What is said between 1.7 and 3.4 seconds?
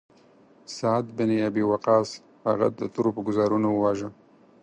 وقاص هغه د تورو په